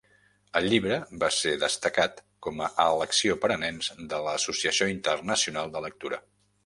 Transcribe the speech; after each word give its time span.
El 0.59 0.67
llibre 0.69 0.95
va 1.23 1.27
ser 1.39 1.51
destacat 1.63 2.23
com 2.47 2.63
a 2.67 2.69
Elecció 2.85 3.35
per 3.45 3.51
a 3.57 3.59
nens 3.65 3.91
de 4.15 4.23
la 4.29 4.35
Associació 4.41 4.89
Internacional 4.95 5.71
de 5.77 5.85
Lectura. 5.89 6.21